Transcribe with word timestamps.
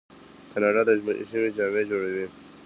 کاناډا 0.51 0.81
د 0.87 0.89
ژمي 1.29 1.49
جامې 1.57 1.83
جوړوي. 1.89 2.25